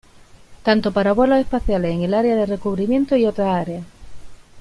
[0.63, 3.85] Tanto para vuelos espaciales, en el área de recubrimiento y otras áreas.